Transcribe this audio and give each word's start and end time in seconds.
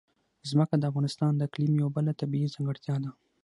ځمکه 0.49 0.75
د 0.77 0.83
افغانستان 0.91 1.31
د 1.35 1.41
اقلیم 1.47 1.73
یوه 1.81 1.91
بله 1.95 2.11
طبیعي 2.21 2.47
ځانګړتیا 2.53 2.95
ده. 3.03 3.09